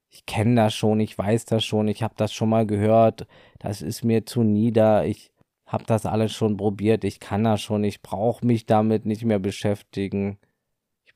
[0.08, 3.26] Ich kenne das schon, ich weiß das schon, ich habe das schon mal gehört.
[3.58, 5.06] Das ist mir zu nieder.
[5.06, 5.32] Ich
[5.66, 7.04] habe das alles schon probiert.
[7.04, 7.84] Ich kann das schon.
[7.84, 10.38] Ich brauche mich damit nicht mehr beschäftigen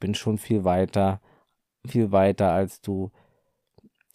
[0.03, 1.21] bin schon viel weiter,
[1.87, 3.09] viel weiter als du.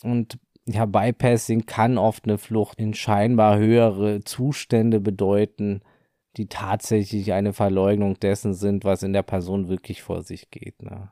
[0.02, 5.80] Und ja, Bypassing kann oft eine Flucht in scheinbar höhere Zustände bedeuten,
[6.36, 10.82] die tatsächlich eine Verleugnung dessen sind, was in der Person wirklich vor sich geht.
[10.82, 11.10] Ne?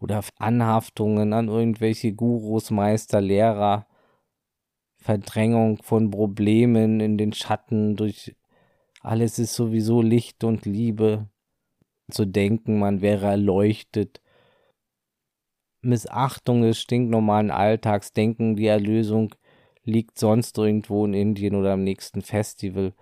[0.00, 3.86] Oder Anhaftungen an irgendwelche Gurus, Meister, Lehrer,
[4.96, 8.34] Verdrängung von Problemen in den Schatten durch
[9.02, 11.28] alles ist sowieso Licht und Liebe
[12.10, 14.20] zu denken, man wäre erleuchtet.
[15.82, 19.34] Missachtung des stinknormalen Alltags, denken, die Erlösung
[19.84, 22.92] liegt sonst irgendwo in Indien oder am nächsten Festival,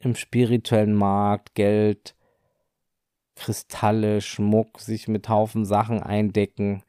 [0.00, 2.16] im spirituellen Markt, Geld,
[3.36, 6.82] Kristalle, Schmuck, sich mit Haufen Sachen eindecken,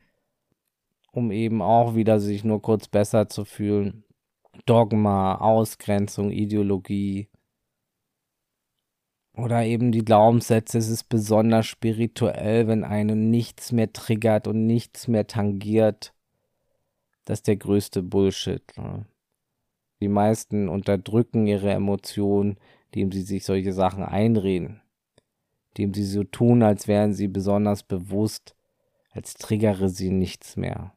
[1.12, 4.04] um eben auch wieder sich nur kurz besser zu fühlen.
[4.66, 7.30] Dogma, Ausgrenzung, Ideologie,
[9.34, 15.08] oder eben die Glaubenssätze, es ist besonders spirituell, wenn einen nichts mehr triggert und nichts
[15.08, 16.14] mehr tangiert.
[17.26, 18.64] Das ist der größte Bullshit.
[18.78, 19.06] Ne?
[20.02, 22.58] Die meisten unterdrücken ihre Emotionen,
[22.92, 24.82] indem sie sich solche Sachen einreden,
[25.70, 28.56] indem sie so tun, als wären sie besonders bewusst,
[29.12, 30.94] als triggere sie nichts mehr.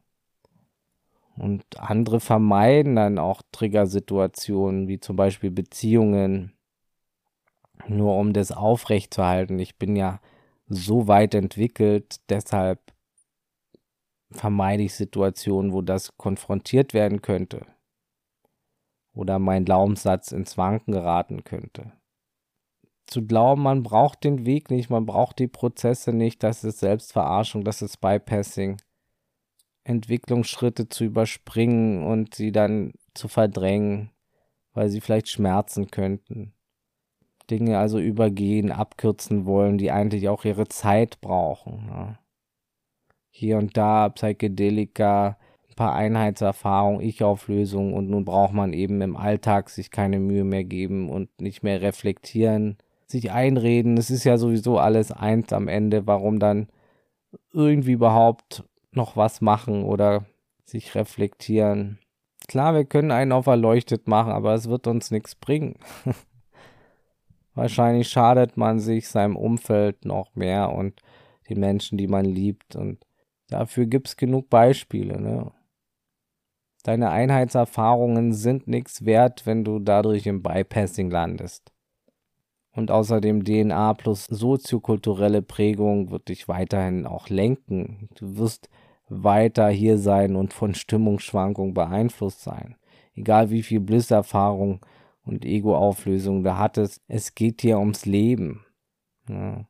[1.37, 6.54] Und andere vermeiden dann auch Triggersituationen, wie zum Beispiel Beziehungen,
[7.89, 9.59] nur um das aufrechtzuerhalten.
[9.59, 10.21] Ich bin ja
[10.67, 12.81] so weit entwickelt, deshalb
[14.31, 17.67] vermeide ich Situationen, wo das konfrontiert werden könnte
[19.15, 21.93] oder mein Glaubenssatz ins Wanken geraten könnte.
[23.07, 27.65] Zu glauben, man braucht den Weg nicht, man braucht die Prozesse nicht, das ist Selbstverarschung,
[27.65, 28.79] das ist Bypassing.
[29.85, 34.11] Entwicklungsschritte zu überspringen und sie dann zu verdrängen,
[34.73, 36.55] weil sie vielleicht schmerzen könnten.
[37.51, 41.87] Dinge also übergehen, abkürzen wollen, die eigentlich auch ihre Zeit brauchen.
[41.87, 42.19] Ne?
[43.37, 45.37] hier und da Psychedelika,
[45.69, 50.63] ein paar Einheitserfahrungen, Ich-Auflösung und nun braucht man eben im Alltag sich keine Mühe mehr
[50.63, 52.79] geben und nicht mehr reflektieren,
[53.09, 53.97] sich einreden.
[53.97, 56.07] Es ist ja sowieso alles eins am Ende.
[56.07, 56.69] Warum dann
[57.53, 60.27] irgendwie überhaupt noch was machen oder
[60.65, 61.99] sich reflektieren?
[62.47, 65.75] Klar, wir können einen auf erleuchtet machen, aber es wird uns nichts bringen.
[67.55, 71.01] Wahrscheinlich schadet man sich seinem Umfeld noch mehr und
[71.49, 72.75] den Menschen, die man liebt.
[72.75, 73.05] Und
[73.49, 75.21] dafür gibt es genug Beispiele.
[75.21, 75.53] Ne?
[76.83, 81.73] Deine Einheitserfahrungen sind nichts wert, wenn du dadurch im Bypassing landest.
[82.73, 88.09] Und außerdem DNA plus soziokulturelle Prägung wird dich weiterhin auch lenken.
[88.17, 88.69] Du wirst
[89.09, 92.77] weiter hier sein und von Stimmungsschwankungen beeinflusst sein.
[93.15, 94.81] Egal wie viel Blisserfahrung
[95.25, 98.65] und Ego-Auflösung du hattest, es geht dir ums Leben.
[99.29, 99.67] Ja.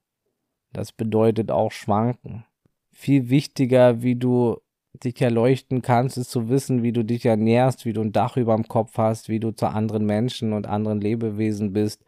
[0.73, 2.45] Das bedeutet auch Schwanken.
[2.91, 4.59] Viel wichtiger, wie du
[5.03, 8.55] dich erleuchten kannst, ist zu wissen, wie du dich ernährst, wie du ein Dach über
[8.55, 12.05] dem Kopf hast, wie du zu anderen Menschen und anderen Lebewesen bist,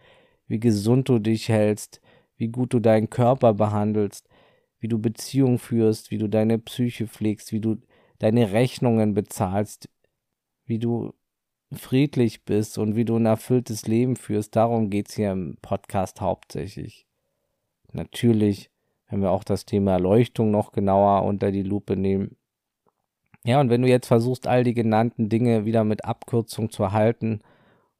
[0.46, 2.00] wie gesund du dich hältst,
[2.36, 4.28] wie gut du deinen Körper behandelst,
[4.78, 7.76] wie du Beziehungen führst, wie du deine Psyche pflegst, wie du
[8.18, 9.88] deine Rechnungen bezahlst,
[10.64, 11.14] wie du
[11.72, 14.54] friedlich bist und wie du ein erfülltes Leben führst.
[14.54, 17.06] Darum geht es hier im Podcast hauptsächlich.
[17.92, 18.70] Natürlich,
[19.08, 22.36] wenn wir auch das Thema Erleuchtung noch genauer unter die Lupe nehmen.
[23.44, 27.40] Ja, und wenn du jetzt versuchst, all die genannten Dinge wieder mit Abkürzung zu halten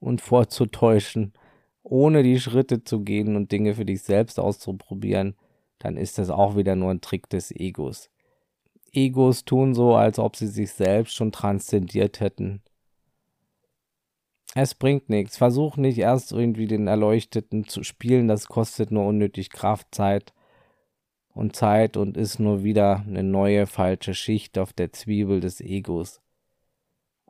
[0.00, 1.33] und vorzutäuschen,
[1.83, 5.37] ohne die Schritte zu gehen und Dinge für dich selbst auszuprobieren,
[5.79, 8.11] dann ist das auch wieder nur ein Trick des Egos.
[8.92, 12.62] Egos tun so, als ob sie sich selbst schon transzendiert hätten
[14.54, 15.37] es bringt nichts.
[15.37, 20.32] Versuch nicht erst irgendwie den Erleuchteten zu spielen, das kostet nur unnötig Kraft, Zeit
[21.35, 26.20] und Zeit und ist nur wieder eine neue falsche Schicht auf der Zwiebel des Egos.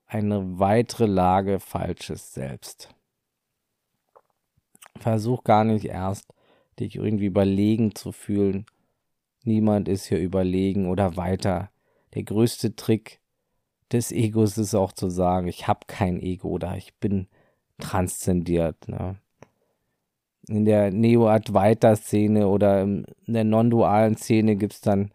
[0.07, 2.95] Eine weitere Lage falsches Selbst.
[4.99, 6.33] Versuch gar nicht erst,
[6.79, 8.67] dich irgendwie überlegen zu fühlen.
[9.43, 11.71] Niemand ist hier überlegen oder weiter.
[12.15, 13.21] Der größte Trick
[13.93, 17.29] des Egos ist auch zu sagen, ich habe kein Ego oder ich bin
[17.79, 18.89] transzendiert.
[18.89, 19.17] Ne?
[20.49, 25.11] In der Neo-Advaita-Szene oder in der non-dualen Szene gibt es dann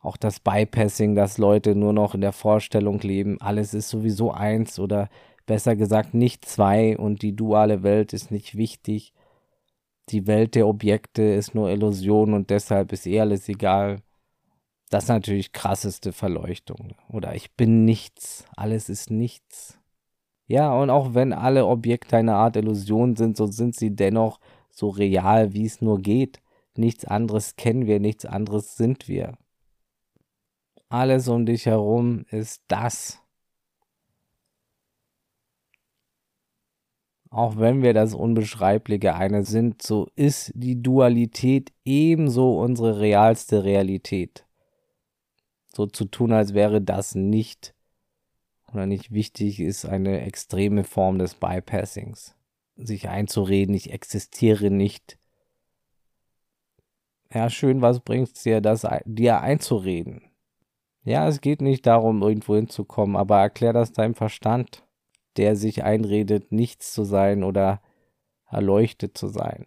[0.00, 4.78] auch das Bypassing, dass Leute nur noch in der Vorstellung leben, alles ist sowieso eins
[4.78, 5.08] oder
[5.46, 9.12] besser gesagt nicht zwei und die duale Welt ist nicht wichtig.
[10.10, 14.00] Die Welt der Objekte ist nur Illusion und deshalb ist eh alles egal.
[14.94, 16.94] Das ist natürlich krasseste Verleuchtung.
[17.08, 19.76] Oder ich bin nichts, alles ist nichts.
[20.46, 24.38] Ja, und auch wenn alle Objekte eine Art Illusion sind, so sind sie dennoch
[24.70, 26.40] so real, wie es nur geht.
[26.76, 29.36] Nichts anderes kennen wir, nichts anderes sind wir.
[30.90, 33.20] Alles um dich herum ist das.
[37.30, 44.44] Auch wenn wir das Unbeschreibliche eine sind, so ist die Dualität ebenso unsere realste Realität
[45.74, 47.74] so zu tun, als wäre das nicht
[48.72, 52.34] oder nicht wichtig, ist eine extreme Form des Bypassings.
[52.76, 55.18] Sich einzureden, ich existiere nicht.
[57.32, 60.22] Ja, schön, was bringt dir, das dir einzureden?
[61.04, 64.84] Ja, es geht nicht darum, irgendwo hinzukommen, aber erklär das deinem Verstand,
[65.36, 67.82] der sich einredet, nichts zu sein oder
[68.46, 69.66] erleuchtet zu sein.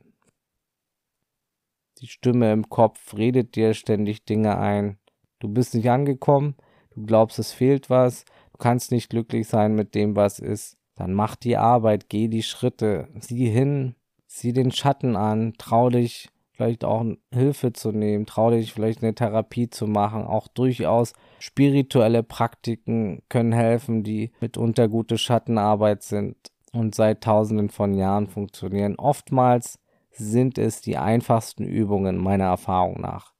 [2.00, 4.98] Die Stimme im Kopf redet dir ständig Dinge ein,
[5.40, 6.56] Du bist nicht angekommen,
[6.96, 10.78] du glaubst, es fehlt was, du kannst nicht glücklich sein mit dem, was ist.
[10.96, 13.96] Dann mach die Arbeit, geh die Schritte, sieh hin,
[14.26, 19.14] sieh den Schatten an, trau dich vielleicht auch Hilfe zu nehmen, trau dich vielleicht eine
[19.14, 20.24] Therapie zu machen.
[20.24, 26.36] Auch durchaus spirituelle Praktiken können helfen, die mitunter gute Schattenarbeit sind
[26.74, 28.96] und seit tausenden von Jahren funktionieren.
[28.96, 29.80] Oftmals
[30.12, 33.37] sind es die einfachsten Übungen meiner Erfahrung nach.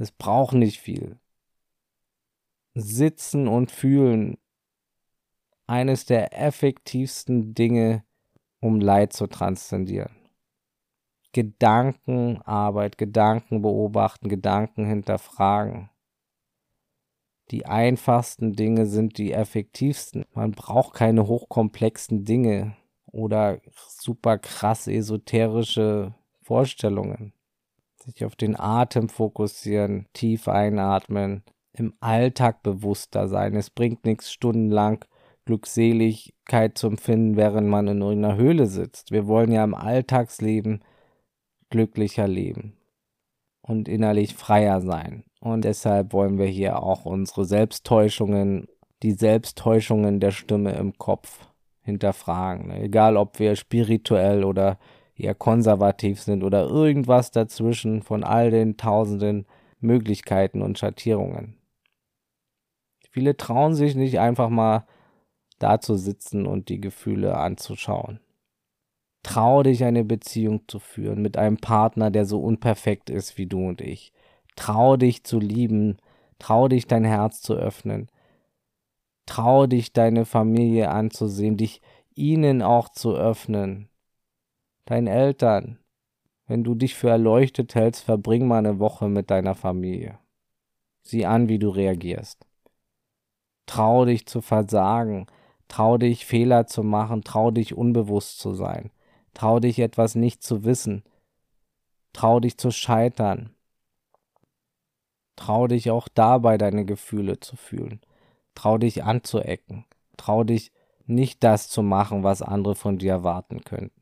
[0.00, 1.18] Es braucht nicht viel.
[2.72, 4.38] Sitzen und fühlen.
[5.66, 8.02] Eines der effektivsten Dinge,
[8.60, 10.16] um Leid zu transzendieren.
[11.32, 15.90] Gedankenarbeit, Gedanken beobachten, Gedanken hinterfragen.
[17.50, 20.24] Die einfachsten Dinge sind die effektivsten.
[20.32, 23.60] Man braucht keine hochkomplexen Dinge oder
[23.90, 27.34] super krass esoterische Vorstellungen
[28.02, 31.42] sich auf den Atem fokussieren, tief einatmen,
[31.72, 33.54] im Alltag bewusster sein.
[33.54, 35.04] Es bringt nichts stundenlang
[35.44, 39.10] Glückseligkeit zu empfinden, während man in irgendeiner Höhle sitzt.
[39.10, 40.82] Wir wollen ja im Alltagsleben
[41.70, 42.76] glücklicher leben
[43.62, 45.24] und innerlich freier sein.
[45.40, 48.68] Und deshalb wollen wir hier auch unsere Selbsttäuschungen,
[49.02, 51.48] die Selbsttäuschungen der Stimme im Kopf
[51.82, 52.70] hinterfragen.
[52.70, 54.78] Egal, ob wir spirituell oder
[55.22, 59.46] eher konservativ sind oder irgendwas dazwischen von all den tausenden
[59.80, 61.56] Möglichkeiten und Schattierungen.
[63.10, 64.86] Viele trauen sich nicht einfach mal
[65.58, 68.20] da zu sitzen und die Gefühle anzuschauen.
[69.22, 73.68] Trau dich, eine Beziehung zu führen mit einem Partner, der so unperfekt ist wie du
[73.68, 74.12] und ich.
[74.56, 75.98] Trau dich zu lieben,
[76.38, 78.08] trau dich dein Herz zu öffnen.
[79.26, 81.82] Trau dich, deine Familie anzusehen, dich
[82.14, 83.89] ihnen auch zu öffnen.
[84.90, 85.78] Deinen Eltern.
[86.48, 90.18] Wenn du dich für erleuchtet hältst, verbring mal eine Woche mit deiner Familie.
[91.02, 92.44] Sieh an, wie du reagierst.
[93.66, 95.26] Trau dich zu versagen,
[95.68, 98.90] trau dich Fehler zu machen, trau dich unbewusst zu sein,
[99.32, 101.04] trau dich etwas nicht zu wissen,
[102.12, 103.54] trau dich zu scheitern,
[105.36, 108.00] trau dich auch dabei deine Gefühle zu fühlen,
[108.56, 109.84] trau dich anzuecken,
[110.16, 110.72] trau dich
[111.06, 113.99] nicht das zu machen, was andere von dir erwarten könnten.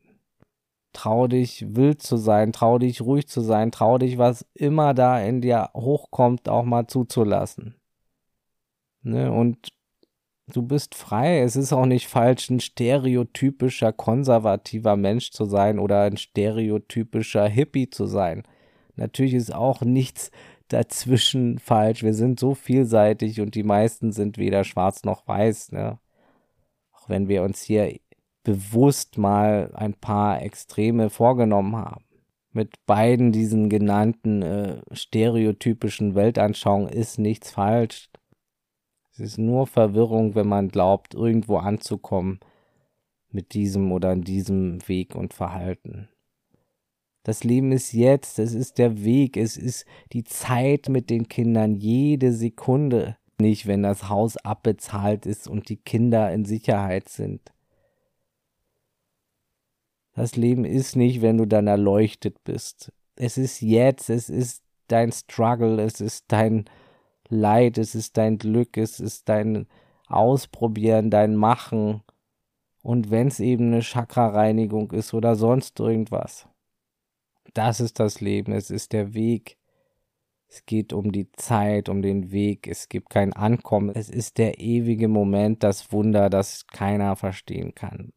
[0.93, 5.19] Trau dich wild zu sein, trau dich ruhig zu sein, trau dich, was immer da
[5.21, 7.75] in dir hochkommt, auch mal zuzulassen.
[9.03, 9.31] Ne?
[9.31, 9.69] Und
[10.47, 11.41] du bist frei.
[11.41, 17.89] Es ist auch nicht falsch, ein stereotypischer konservativer Mensch zu sein oder ein stereotypischer Hippie
[17.89, 18.43] zu sein.
[18.95, 20.31] Natürlich ist auch nichts
[20.67, 22.03] dazwischen falsch.
[22.03, 25.71] Wir sind so vielseitig und die meisten sind weder schwarz noch weiß.
[25.71, 25.99] Ne?
[26.93, 27.95] Auch wenn wir uns hier
[28.43, 32.05] bewusst mal ein paar Extreme vorgenommen haben.
[32.51, 38.09] Mit beiden diesen genannten äh, stereotypischen Weltanschauungen ist nichts falsch.
[39.11, 42.39] Es ist nur Verwirrung, wenn man glaubt, irgendwo anzukommen
[43.31, 46.09] mit diesem oder diesem Weg und Verhalten.
[47.23, 51.75] Das Leben ist jetzt, es ist der Weg, es ist die Zeit mit den Kindern,
[51.75, 53.17] jede Sekunde.
[53.39, 57.53] Nicht, wenn das Haus abbezahlt ist und die Kinder in Sicherheit sind.
[60.13, 62.91] Das Leben ist nicht, wenn du dann erleuchtet bist.
[63.15, 66.65] Es ist jetzt, es ist dein Struggle, es ist dein
[67.29, 69.67] Leid, es ist dein Glück, es ist dein
[70.07, 72.01] Ausprobieren, dein Machen.
[72.81, 76.47] Und wenn es eben eine Chakra-Reinigung ist oder sonst irgendwas.
[77.53, 79.57] Das ist das Leben, es ist der Weg.
[80.47, 82.67] Es geht um die Zeit, um den Weg.
[82.67, 83.91] Es gibt kein Ankommen.
[83.93, 88.13] Es ist der ewige Moment, das Wunder, das keiner verstehen kann.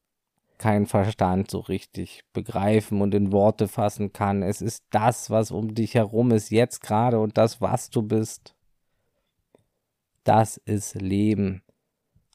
[0.62, 4.44] Kein Verstand so richtig begreifen und in Worte fassen kann.
[4.44, 8.54] Es ist das, was um dich herum ist, jetzt gerade und das, was du bist.
[10.22, 11.64] Das ist Leben.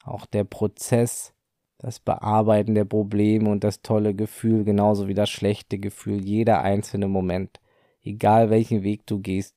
[0.04, 1.32] Auch der Prozess,
[1.78, 7.08] das Bearbeiten der Probleme und das tolle Gefühl, genauso wie das schlechte Gefühl, jeder einzelne
[7.08, 7.62] Moment,
[8.02, 9.56] egal welchen Weg du gehst,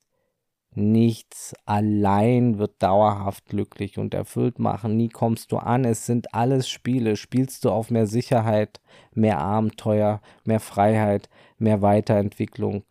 [0.74, 4.96] nichts allein wird dauerhaft glücklich und erfüllt machen.
[4.96, 5.84] Nie kommst du an.
[5.84, 7.16] Es sind alles Spiele.
[7.16, 8.80] Spielst du auf mehr Sicherheit,
[9.12, 12.84] mehr Abenteuer, mehr Freiheit, mehr Weiterentwicklung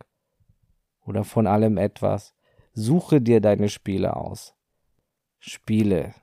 [1.04, 2.34] oder von allem etwas.
[2.72, 4.54] Suche dir deine Spiele aus.
[5.38, 6.14] Spiele.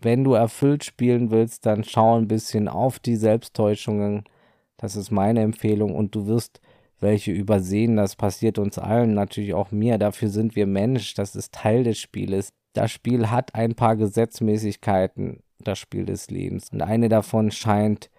[0.00, 4.24] Wenn du erfüllt spielen willst, dann schau ein bisschen auf die Selbsttäuschungen.
[4.76, 6.60] Das ist meine Empfehlung und du wirst
[7.04, 7.96] welche übersehen.
[7.96, 9.98] Das passiert uns allen, natürlich auch mir.
[9.98, 11.14] Dafür sind wir Mensch.
[11.14, 12.52] Das ist Teil des Spieles.
[12.72, 16.70] Das Spiel hat ein paar Gesetzmäßigkeiten, das Spiel des Lebens.
[16.70, 18.10] Und eine davon scheint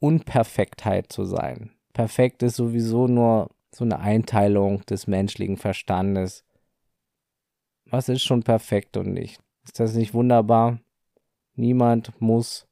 [0.00, 1.70] Unperfektheit zu sein.
[1.94, 6.44] Perfekt ist sowieso nur so eine Einteilung des menschlichen Verstandes.
[7.86, 9.40] Was ist schon perfekt und nicht?
[9.64, 10.78] Ist das nicht wunderbar?
[11.54, 12.66] Niemand muss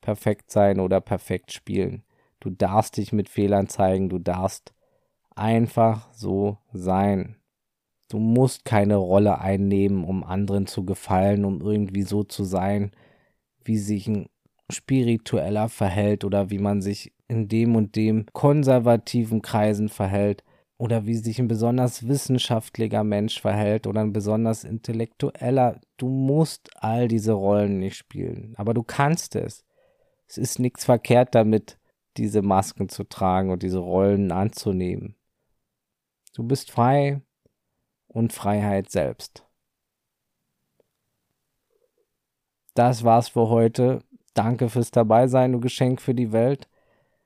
[0.00, 2.02] perfekt sein oder perfekt spielen.
[2.40, 4.72] Du darfst dich mit Fehlern zeigen, du darfst
[5.40, 7.36] einfach so sein.
[8.08, 12.90] Du musst keine Rolle einnehmen, um anderen zu gefallen, um irgendwie so zu sein,
[13.64, 14.28] wie sich ein
[14.70, 20.42] spiritueller verhält oder wie man sich in dem und dem konservativen Kreisen verhält
[20.78, 25.80] oder wie sich ein besonders wissenschaftlicher Mensch verhält oder ein besonders intellektueller.
[25.96, 29.64] Du musst all diese Rollen nicht spielen, aber du kannst es.
[30.26, 31.78] Es ist nichts verkehrt damit,
[32.16, 35.16] diese Masken zu tragen und diese Rollen anzunehmen.
[36.40, 37.20] Du bist frei
[38.08, 39.46] und Freiheit selbst.
[42.72, 43.98] Das war's für heute.
[44.32, 46.66] Danke fürs Dabeisein, du Geschenk für die Welt.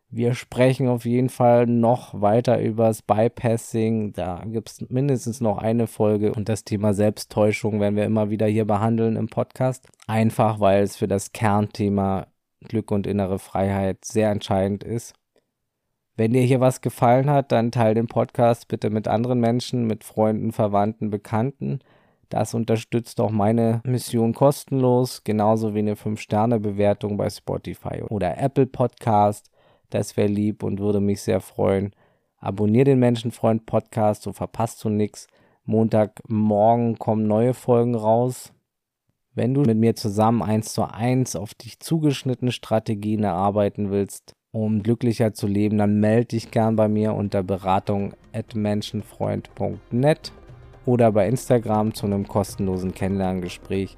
[0.09, 4.15] Wir sprechen auf jeden Fall noch weiter über das Bypassing.
[4.15, 8.49] Da gibt es mindestens noch eine Folge und das Thema Selbsttäuschung werden wir immer wieder
[8.49, 9.87] hier behandeln im Podcast.
[10.09, 12.27] Einfach weil es für das Kernthema
[12.65, 15.15] Glück und innere Freiheit sehr entscheidend ist.
[16.17, 20.05] Wenn dir hier was gefallen hat, dann teile den Podcast bitte mit anderen Menschen, mit
[20.05, 21.81] Freunden, Verwandten, Bekannten.
[22.29, 29.51] Das unterstützt auch meine Mission kostenlos, genauso wie eine 5-Sterne-Bewertung bei Spotify oder Apple Podcast.
[29.91, 31.93] Das wäre lieb und würde mich sehr freuen.
[32.39, 35.27] Abonnier den Menschenfreund Podcast, so verpasst du nichts.
[35.65, 38.53] Montagmorgen kommen neue Folgen raus.
[39.35, 44.85] Wenn du mit mir zusammen eins zu eins auf dich zugeschnittene Strategien erarbeiten willst, um
[44.85, 50.33] glücklicher zu leben, dann melde dich gern bei mir unter beratung at menschenfreund.net
[50.87, 53.97] oder bei Instagram zu einem kostenlosen Kennenlerngespräch.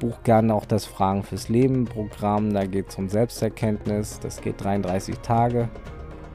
[0.00, 4.64] Buch gerne auch das Fragen fürs Leben Programm, da geht es um Selbsterkenntnis, das geht
[4.64, 5.68] 33 Tage.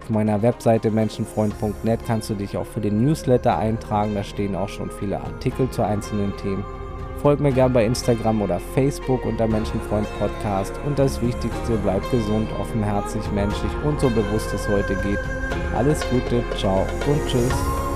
[0.04, 4.70] Auf meiner Webseite menschenfreund.net kannst du dich auch für den Newsletter eintragen, da stehen auch
[4.70, 6.64] schon viele Artikel zu einzelnen Themen.
[7.22, 12.48] Folgt mir gerne bei Instagram oder Facebook unter Menschenfreund Podcast und das Wichtigste, bleibt gesund,
[12.60, 15.20] offenherzig, menschlich und so bewusst es heute geht.
[15.76, 17.87] Alles Gute, ciao und tschüss.